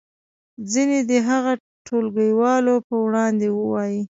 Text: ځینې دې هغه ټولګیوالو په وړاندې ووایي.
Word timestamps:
ځینې 0.71 0.99
دې 1.09 1.19
هغه 1.29 1.53
ټولګیوالو 1.85 2.75
په 2.87 2.95
وړاندې 3.05 3.47
ووایي. 3.57 4.01